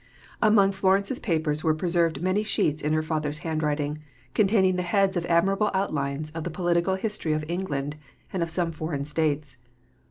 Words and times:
Among 0.41 0.71
Florence's 0.71 1.19
papers 1.19 1.63
were 1.63 1.75
preserved 1.75 2.23
many 2.23 2.41
sheets 2.41 2.81
in 2.81 2.91
her 2.93 3.03
father's 3.03 3.37
handwriting, 3.45 3.99
containing 4.33 4.75
the 4.75 4.81
heads 4.81 5.15
of 5.15 5.27
admirable 5.27 5.69
outlines 5.75 6.31
of 6.31 6.43
the 6.43 6.49
political 6.49 6.95
history 6.95 7.33
of 7.33 7.45
England 7.47 7.97
and 8.33 8.41
of 8.41 8.49
some 8.49 8.71
foreign 8.71 9.05
states. 9.05 9.57